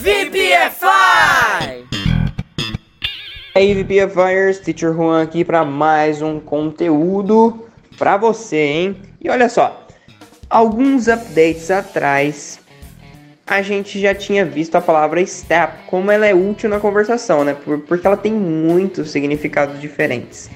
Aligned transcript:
VPFI! 0.00 1.84
E 3.54 3.58
aí, 3.58 3.74
VPFires, 3.74 4.58
Teacher 4.58 4.94
Juan 4.94 5.22
aqui 5.22 5.44
para 5.44 5.62
mais 5.62 6.22
um 6.22 6.40
conteúdo 6.40 7.66
para 7.98 8.16
você, 8.16 8.56
hein? 8.56 8.96
E 9.20 9.28
olha 9.28 9.46
só, 9.50 9.86
alguns 10.48 11.06
updates 11.06 11.70
atrás 11.70 12.60
a 13.46 13.60
gente 13.60 14.00
já 14.00 14.14
tinha 14.14 14.42
visto 14.42 14.74
a 14.76 14.80
palavra 14.80 15.24
step, 15.26 15.84
como 15.86 16.10
ela 16.10 16.26
é 16.26 16.32
útil 16.32 16.70
na 16.70 16.80
conversação, 16.80 17.44
né? 17.44 17.54
Porque 17.86 18.06
ela 18.06 18.16
tem 18.16 18.32
muitos 18.32 19.10
significados 19.10 19.78
diferentes, 19.82 20.48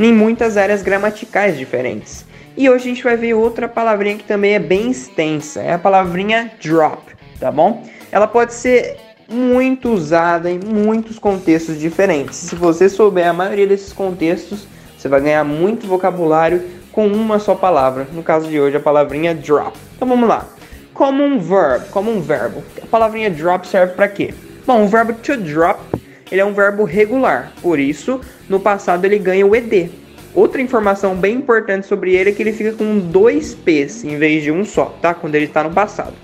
em 0.00 0.14
muitas 0.14 0.56
áreas 0.56 0.80
gramaticais 0.80 1.58
diferentes. 1.58 2.24
E 2.56 2.70
hoje 2.70 2.84
a 2.84 2.94
gente 2.94 3.04
vai 3.04 3.18
ver 3.18 3.34
outra 3.34 3.68
palavrinha 3.68 4.16
que 4.16 4.24
também 4.24 4.54
é 4.54 4.58
bem 4.58 4.90
extensa, 4.90 5.60
é 5.60 5.74
a 5.74 5.78
palavrinha 5.78 6.50
drop, 6.58 7.17
tá 7.38 7.50
bom? 7.50 7.82
Ela 8.10 8.26
pode 8.26 8.54
ser 8.54 8.96
muito 9.28 9.90
usada 9.90 10.50
em 10.50 10.58
muitos 10.58 11.18
contextos 11.18 11.78
diferentes. 11.78 12.36
Se 12.36 12.54
você 12.54 12.88
souber 12.88 13.28
a 13.28 13.32
maioria 13.32 13.66
desses 13.66 13.92
contextos, 13.92 14.66
você 14.96 15.08
vai 15.08 15.20
ganhar 15.20 15.44
muito 15.44 15.86
vocabulário 15.86 16.62
com 16.90 17.06
uma 17.06 17.38
só 17.38 17.54
palavra. 17.54 18.08
No 18.12 18.22
caso 18.22 18.48
de 18.48 18.58
hoje, 18.58 18.76
a 18.76 18.80
palavrinha 18.80 19.34
drop. 19.34 19.76
Então 19.94 20.08
vamos 20.08 20.28
lá. 20.28 20.46
Como 20.94 21.22
um 21.22 21.38
verbo, 21.38 21.86
como 21.90 22.10
um 22.10 22.20
verbo. 22.20 22.62
A 22.82 22.86
palavrinha 22.86 23.30
drop 23.30 23.68
serve 23.68 23.94
para 23.94 24.08
quê? 24.08 24.34
Bom, 24.66 24.84
o 24.84 24.88
verbo 24.88 25.12
to 25.12 25.36
drop, 25.36 25.78
ele 26.30 26.40
é 26.40 26.44
um 26.44 26.52
verbo 26.52 26.84
regular. 26.84 27.52
Por 27.62 27.78
isso, 27.78 28.20
no 28.48 28.58
passado 28.58 29.04
ele 29.04 29.18
ganha 29.18 29.46
o 29.46 29.54
ed. 29.54 29.90
Outra 30.34 30.60
informação 30.60 31.14
bem 31.14 31.36
importante 31.36 31.86
sobre 31.86 32.14
ele 32.14 32.30
é 32.30 32.32
que 32.32 32.42
ele 32.42 32.52
fica 32.52 32.72
com 32.72 32.98
dois 32.98 33.54
p's 33.54 34.04
em 34.04 34.18
vez 34.18 34.42
de 34.42 34.50
um 34.50 34.64
só, 34.64 34.86
tá? 35.00 35.14
Quando 35.14 35.34
ele 35.34 35.46
está 35.46 35.62
no 35.62 35.70
passado. 35.70 36.14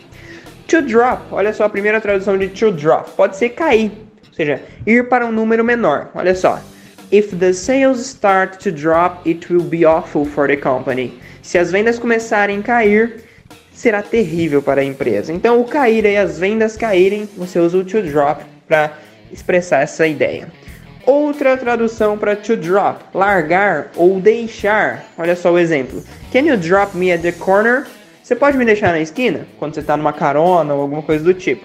To 0.69 0.83
drop, 0.83 1.23
olha 1.31 1.53
só 1.53 1.65
a 1.65 1.69
primeira 1.69 2.01
tradução 2.01 2.39
de 2.39 2.49
to 2.49 2.73
drop, 2.73 3.11
pode 3.13 3.37
ser 3.37 3.51
cair, 3.51 3.93
ou 4.29 4.35
seja, 4.35 4.63
ir 4.87 5.09
para 5.09 5.27
um 5.27 5.33
número 5.33 5.63
menor. 5.63 6.11
Olha 6.15 6.35
só. 6.35 6.61
If 7.13 7.37
the 7.39 7.53
sales 7.53 8.01
start 8.01 8.59
to 8.65 8.73
drop, 8.73 9.29
it 9.29 9.53
will 9.53 9.63
be 9.63 9.85
awful 9.85 10.25
for 10.25 10.49
the 10.49 10.57
company. 10.57 11.21
Se 11.43 11.59
as 11.59 11.71
vendas 11.71 11.99
começarem 11.99 12.61
a 12.61 12.63
cair, 12.63 13.25
será 13.73 14.03
terrível 14.03 14.63
para 14.63 14.81
a 14.81 14.85
empresa. 14.85 15.33
Então, 15.33 15.61
o 15.61 15.65
cair 15.65 16.07
e 16.07 16.17
as 16.17 16.39
vendas 16.39 16.77
caírem, 16.77 17.29
você 17.37 17.59
usa 17.59 17.77
o 17.77 17.85
to 17.85 18.03
drop 18.03 18.43
para 18.67 18.93
expressar 19.31 19.83
essa 19.83 20.07
ideia. 20.07 20.49
Outra 21.05 21.57
tradução 21.57 22.17
para 22.17 22.35
to 22.35 22.57
drop, 22.57 23.05
largar 23.13 23.91
ou 23.95 24.19
deixar. 24.21 25.05
Olha 25.19 25.37
só 25.37 25.53
o 25.53 25.59
exemplo. 25.59 26.03
Can 26.33 26.41
you 26.41 26.57
drop 26.57 26.97
me 26.97 27.13
at 27.13 27.21
the 27.21 27.33
corner? 27.33 27.87
Você 28.25 28.35
pode 28.35 28.57
me 28.57 28.65
deixar 28.65 28.91
na 28.91 29.01
esquina? 29.01 29.47
Quando 29.59 29.75
você 29.75 29.81
está 29.81 29.99
numa 29.99 30.13
carona 30.15 30.73
ou 30.73 30.81
alguma 30.81 31.03
coisa 31.03 31.23
do 31.23 31.35
tipo. 31.35 31.63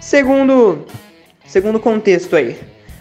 Segundo, 0.00 0.86
segundo 1.44 1.80
contexto 1.80 2.36
aí. 2.36 2.56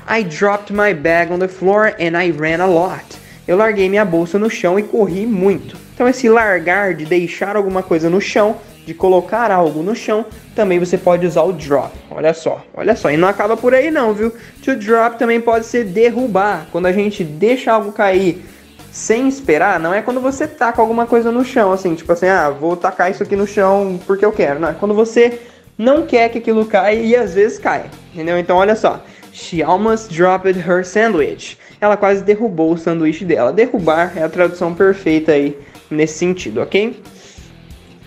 I 0.10 0.24
dropped 0.24 0.74
my 0.74 0.92
bag 0.92 1.32
on 1.32 1.38
the 1.38 1.48
floor 1.48 1.94
and 2.00 2.20
I 2.20 2.32
ran 2.32 2.64
a 2.64 2.66
lot. 2.66 3.06
Eu 3.48 3.58
larguei 3.58 3.88
minha 3.90 4.04
bolsa 4.04 4.40
no 4.40 4.50
chão 4.50 4.80
e 4.80 4.82
corri 4.82 5.28
muito. 5.28 5.78
Então 5.94 6.08
esse 6.08 6.28
largar 6.28 6.96
de 6.96 7.06
deixar 7.06 7.56
alguma 7.56 7.84
coisa 7.84 8.10
no 8.10 8.20
chão, 8.20 8.56
de 8.88 8.96
colocar 8.96 9.52
algo 9.52 9.84
no 9.84 9.96
chão, 9.96 10.26
também 10.56 10.80
você 10.80 10.98
pode 10.98 11.28
usar 11.28 11.44
o 11.44 11.54
drop. 11.54 11.92
Olha 12.10 12.34
só, 12.34 12.66
olha 12.74 12.96
só. 12.96 13.12
E 13.12 13.18
não 13.18 13.28
acaba 13.28 13.56
por 13.56 13.76
aí 13.76 13.92
não, 13.92 14.16
viu? 14.16 14.34
To 14.64 14.76
drop 14.76 15.20
também 15.20 15.40
pode 15.40 15.68
ser 15.68 15.84
derrubar. 15.84 16.66
Quando 16.72 16.88
a 16.88 16.92
gente 16.92 17.24
deixa 17.24 17.72
algo 17.72 17.92
cair 17.92 18.44
sem 18.96 19.28
esperar, 19.28 19.78
não 19.78 19.94
é 19.94 20.02
quando 20.02 20.22
você 20.22 20.48
taca 20.48 20.82
alguma 20.82 21.06
coisa 21.06 21.30
no 21.30 21.44
chão, 21.44 21.74
assim, 21.74 21.96
tipo 21.96 22.10
assim, 22.14 22.28
ah, 22.28 22.50
vou 22.50 22.78
tacar 22.78 23.12
isso 23.12 23.22
aqui 23.22 23.36
no 23.36 23.46
chão 23.46 24.00
porque 24.08 24.24
eu 24.24 24.32
quero. 24.32 24.58
Não, 24.58 24.70
é 24.70 24.74
quando 24.74 24.94
você 24.94 25.42
não 25.78 26.06
quer 26.06 26.30
que 26.30 26.38
aquilo 26.38 26.66
caia 26.66 27.02
e 27.02 27.14
às 27.14 27.34
vezes 27.34 27.60
cai, 27.60 27.90
entendeu? 28.14 28.40
Então 28.40 28.56
olha 28.56 28.74
só. 28.74 29.04
She 29.34 29.62
almost 29.62 30.16
dropped 30.16 30.58
her 30.58 30.86
sandwich. 30.86 31.58
Ela 31.82 31.98
quase 31.98 32.24
derrubou 32.24 32.72
o 32.72 32.78
sanduíche 32.78 33.26
dela. 33.26 33.52
Derrubar 33.52 34.14
é 34.16 34.24
a 34.24 34.30
tradução 34.30 34.74
perfeita 34.74 35.34
aí 35.34 35.60
nesse 35.92 36.18
sentido, 36.20 36.62
ok? 36.62 36.98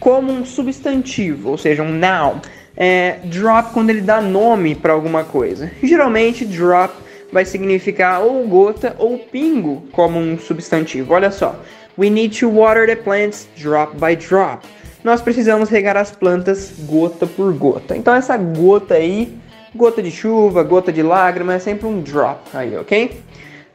Como 0.01 0.33
um 0.33 0.47
substantivo, 0.47 1.51
ou 1.51 1.59
seja, 1.59 1.83
um 1.83 1.93
noun. 1.93 2.41
É, 2.75 3.19
drop 3.25 3.75
quando 3.75 3.91
ele 3.91 4.01
dá 4.01 4.23
nome 4.23 4.75
para 4.75 4.95
alguma 4.95 5.23
coisa. 5.23 5.71
Geralmente, 5.83 6.47
drop 6.47 6.95
vai 7.33 7.45
significar 7.45 8.23
ou 8.23 8.47
gota 8.47 8.95
ou 8.99 9.19
pingo 9.19 9.83
como 9.93 10.19
um 10.19 10.39
substantivo. 10.39 11.15
Olha 11.15 11.31
só. 11.31 11.59
We 11.97 12.11
need 12.11 12.39
to 12.39 12.49
water 12.49 12.87
the 12.87 12.97
plants 12.97 13.49
drop 13.57 13.97
by 13.97 14.15
drop. 14.15 14.67
Nós 15.03 15.21
precisamos 15.21 15.69
regar 15.69 15.97
as 15.97 16.11
plantas 16.11 16.73
gota 16.81 17.27
por 17.27 17.53
gota. 17.53 17.97
Então 17.97 18.15
essa 18.15 18.37
gota 18.37 18.95
aí, 18.95 19.37
gota 19.75 20.03
de 20.03 20.11
chuva, 20.11 20.63
gota 20.63 20.93
de 20.93 21.03
lágrima, 21.03 21.55
é 21.55 21.59
sempre 21.59 21.87
um 21.87 22.01
drop 22.01 22.41
aí, 22.55 22.77
ok? 22.77 23.21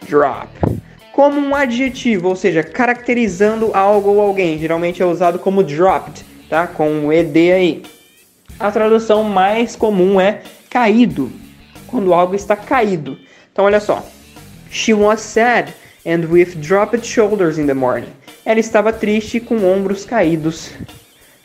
Drop. 0.07 0.47
Como 1.11 1.39
um 1.39 1.53
adjetivo, 1.53 2.29
ou 2.29 2.35
seja, 2.35 2.63
caracterizando 2.63 3.71
algo 3.73 4.11
ou 4.11 4.21
alguém. 4.21 4.57
Geralmente 4.57 5.01
é 5.01 5.05
usado 5.05 5.37
como 5.37 5.63
dropped, 5.63 6.25
tá? 6.49 6.65
Com 6.65 7.07
o 7.07 7.13
ed 7.13 7.51
aí. 7.51 7.83
A 8.59 8.71
tradução 8.71 9.23
mais 9.23 9.75
comum 9.75 10.19
é 10.19 10.41
caído, 10.69 11.31
quando 11.93 12.11
algo 12.11 12.33
está 12.33 12.55
caído. 12.55 13.17
Então 13.51 13.65
olha 13.65 13.79
só. 13.79 14.03
She 14.71 14.95
was 14.95 15.21
sad 15.21 15.71
and 16.05 16.27
with 16.27 16.55
dropped 16.55 17.05
shoulders 17.05 17.59
in 17.59 17.67
the 17.67 17.75
morning. 17.75 18.09
Ela 18.43 18.59
estava 18.59 18.91
triste 18.91 19.39
com 19.39 19.63
ombros 19.63 20.03
caídos 20.03 20.71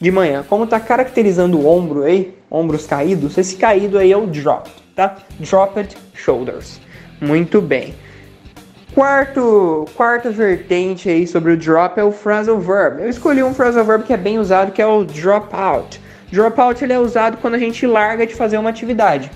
de 0.00 0.10
manhã. 0.10 0.42
Como 0.48 0.64
está 0.64 0.81
caracterizando 0.81 1.58
o 1.58 1.66
ombro 1.66 2.04
aí, 2.04 2.34
ombros 2.50 2.87
caídos, 2.87 3.37
esse 3.37 3.56
caído 3.56 3.98
aí 3.98 4.10
é 4.10 4.16
o 4.16 4.26
drop, 4.26 4.70
tá? 4.97 5.19
Dropped 5.38 5.97
shoulders. 6.14 6.81
Muito 7.20 7.60
bem. 7.60 7.94
Quarto, 8.94 9.84
quarta 9.94 10.31
vertente 10.31 11.10
aí 11.10 11.26
sobre 11.26 11.53
o 11.53 11.56
drop 11.58 12.00
é 12.00 12.03
o 12.03 12.10
phrasal 12.10 12.58
verb. 12.58 13.03
Eu 13.03 13.10
escolhi 13.10 13.42
um 13.42 13.53
phrasal 13.53 13.84
verb 13.84 14.04
que 14.04 14.14
é 14.14 14.16
bem 14.16 14.38
usado, 14.38 14.72
que 14.72 14.81
é 14.81 14.87
o 14.87 15.04
drop 15.04 15.54
out. 15.54 16.00
Drop 16.32 16.58
out 16.58 16.82
ele 16.82 16.94
é 16.94 16.98
usado 16.98 17.37
quando 17.37 17.54
a 17.54 17.58
gente 17.58 17.87
larga 17.87 18.26
de 18.26 18.34
fazer 18.34 18.56
uma 18.56 18.70
atividade. 18.70 19.31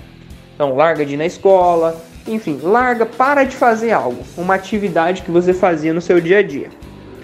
Então, 0.55 0.75
larga 0.75 1.05
de 1.05 1.13
ir 1.13 1.17
na 1.17 1.25
escola, 1.25 2.01
enfim, 2.27 2.59
larga, 2.61 3.05
para 3.05 3.43
de 3.43 3.55
fazer 3.55 3.91
algo, 3.91 4.23
uma 4.37 4.55
atividade 4.55 5.21
que 5.23 5.31
você 5.31 5.53
fazia 5.53 5.93
no 5.93 6.01
seu 6.01 6.21
dia 6.21 6.39
a 6.39 6.43
dia. 6.43 6.69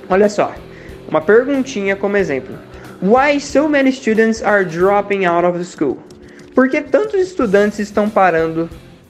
Olha 0.10 0.28
só, 0.28 0.54
uma 1.08 1.22
perguntinha 1.22 1.96
como 1.96 2.18
exemplo. 2.18 2.56
Why 3.02 3.40
so 3.40 3.70
many 3.70 3.92
students 3.92 4.44
are 4.44 4.66
dropping 4.66 5.26
out 5.26 5.46
of 5.46 5.64
school? 5.64 5.98
Por 6.54 6.70
que 6.70 6.82
tantos 6.82 7.20
estudantes 7.20 7.80
estão 7.80 8.10
parando 8.10 8.70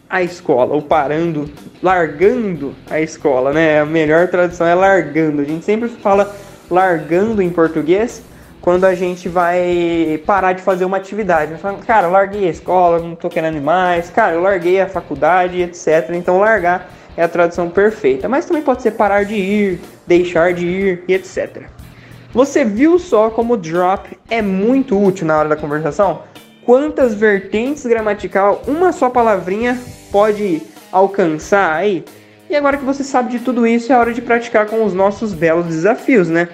a 0.09 0.21
escola 0.21 0.75
ou 0.75 0.81
parando, 0.81 1.49
largando 1.81 2.75
a 2.89 2.99
escola, 2.99 3.53
né? 3.53 3.79
A 3.79 3.85
melhor 3.85 4.27
tradução 4.27 4.67
é 4.67 4.73
largando. 4.73 5.41
A 5.41 5.45
gente 5.45 5.63
sempre 5.63 5.87
fala 5.87 6.35
largando 6.69 7.41
em 7.41 7.49
português, 7.49 8.21
quando 8.61 8.85
a 8.85 8.93
gente 8.93 9.29
vai 9.29 10.21
parar 10.25 10.53
de 10.53 10.61
fazer 10.61 10.85
uma 10.85 10.97
atividade. 10.97 11.53
Cara, 11.85 12.07
eu 12.07 12.11
larguei 12.11 12.47
a 12.47 12.51
escola, 12.51 12.99
não 12.99 13.15
tô 13.15 13.29
querendo 13.29 13.61
mais, 13.61 14.09
cara, 14.09 14.33
eu 14.33 14.41
larguei 14.41 14.81
a 14.81 14.87
faculdade, 14.87 15.61
etc. 15.61 16.11
Então, 16.13 16.39
largar 16.39 16.89
é 17.15 17.23
a 17.23 17.27
tradução 17.27 17.69
perfeita. 17.69 18.27
Mas 18.27 18.45
também 18.45 18.61
pode 18.61 18.81
ser 18.81 18.91
parar 18.91 19.23
de 19.23 19.35
ir, 19.35 19.79
deixar 20.05 20.53
de 20.53 20.65
ir 20.65 21.03
etc. 21.07 21.63
Você 22.33 22.63
viu 22.63 22.99
só 22.99 23.29
como 23.29 23.57
drop 23.57 24.17
é 24.29 24.41
muito 24.41 25.01
útil 25.01 25.25
na 25.25 25.39
hora 25.39 25.49
da 25.49 25.55
conversação? 25.55 26.21
Quantas 26.63 27.15
vertentes 27.15 27.85
gramatical 27.85 28.61
uma 28.67 28.91
só 28.91 29.09
palavrinha 29.09 29.79
pode 30.11 30.61
alcançar 30.91 31.73
aí? 31.73 32.05
E 32.47 32.55
agora 32.55 32.77
que 32.77 32.85
você 32.85 33.03
sabe 33.03 33.31
de 33.31 33.39
tudo 33.39 33.65
isso, 33.65 33.91
é 33.91 33.97
hora 33.97 34.13
de 34.13 34.21
praticar 34.21 34.67
com 34.67 34.83
os 34.83 34.93
nossos 34.93 35.33
belos 35.33 35.65
desafios, 35.65 36.27
né? 36.29 36.49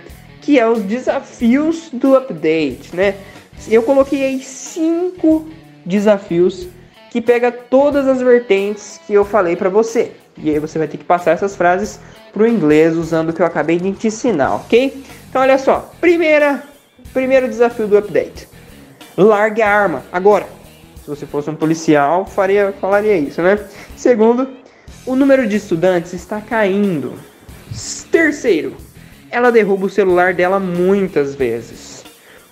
Que 0.45 0.59
é 0.59 0.69
os 0.69 0.83
desafios 0.83 1.89
do 1.91 2.15
update, 2.15 2.95
né? 2.95 3.15
Eu 3.67 3.81
coloquei 3.81 4.23
aí 4.23 4.39
cinco 4.43 5.49
desafios 5.83 6.67
que 7.09 7.19
pega 7.19 7.51
todas 7.51 8.07
as 8.07 8.21
vertentes 8.21 8.99
que 9.07 9.13
eu 9.13 9.25
falei 9.25 9.55
para 9.55 9.69
você. 9.69 10.11
E 10.37 10.51
aí 10.51 10.59
você 10.59 10.77
vai 10.77 10.87
ter 10.87 10.97
que 10.97 11.03
passar 11.03 11.31
essas 11.31 11.55
frases 11.55 11.99
para 12.31 12.43
o 12.43 12.47
inglês 12.47 12.95
usando 12.95 13.29
o 13.29 13.33
que 13.33 13.41
eu 13.41 13.45
acabei 13.45 13.77
de 13.77 13.91
te 13.93 14.07
ensinar, 14.07 14.53
ok? 14.53 15.03
Então 15.27 15.41
olha 15.41 15.57
só, 15.57 15.91
primeira, 15.99 16.61
primeiro 17.11 17.47
desafio 17.47 17.87
do 17.87 17.97
update. 17.97 18.47
Largue 19.17 19.63
a 19.63 19.69
arma 19.69 20.03
agora. 20.11 20.45
Se 21.03 21.09
você 21.09 21.25
fosse 21.25 21.49
um 21.49 21.55
policial, 21.55 22.23
faria, 22.23 22.71
falaria 22.79 23.17
isso, 23.17 23.41
né? 23.41 23.57
Segundo, 23.95 24.47
o 25.07 25.15
número 25.15 25.47
de 25.47 25.55
estudantes 25.55 26.13
está 26.13 26.39
caindo. 26.39 27.13
Terceiro, 28.11 28.75
ela 29.31 29.51
derruba 29.51 29.85
o 29.85 29.89
celular 29.89 30.33
dela 30.33 30.59
muitas 30.59 31.35
vezes. 31.35 32.03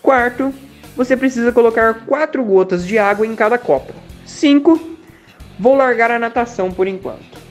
Quarto, 0.02 0.54
você 0.96 1.16
precisa 1.18 1.52
colocar 1.52 2.06
quatro 2.06 2.44
gotas 2.44 2.86
de 2.86 2.98
água 2.98 3.26
em 3.26 3.36
cada 3.36 3.58
copo. 3.58 3.94
5. 4.26 4.80
Vou 5.60 5.76
largar 5.76 6.12
a 6.12 6.20
natação 6.20 6.72
por 6.72 6.88
enquanto. 6.88 7.42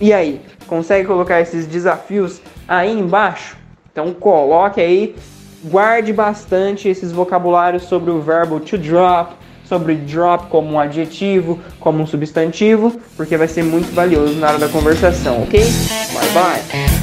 E 0.00 0.12
aí, 0.12 0.40
consegue 0.66 1.06
colocar 1.06 1.40
esses 1.40 1.66
desafios 1.66 2.40
aí 2.66 2.92
embaixo? 2.92 3.56
Então 3.90 4.14
coloque 4.14 4.80
aí, 4.80 5.16
guarde 5.64 6.12
bastante 6.12 6.88
esses 6.88 7.10
vocabulários 7.10 7.82
sobre 7.84 8.10
o 8.10 8.20
verbo 8.20 8.60
to 8.60 8.78
drop, 8.78 9.34
sobre 9.64 9.96
drop 9.96 10.46
como 10.48 10.72
um 10.72 10.80
adjetivo, 10.80 11.58
como 11.80 12.02
um 12.02 12.06
substantivo, 12.06 12.98
porque 13.16 13.36
vai 13.36 13.48
ser 13.48 13.64
muito 13.64 13.92
valioso 13.92 14.34
na 14.34 14.48
hora 14.50 14.58
da 14.58 14.68
conversação, 14.68 15.42
ok? 15.42 15.60
Bye 15.60 16.30
bye! 16.32 16.97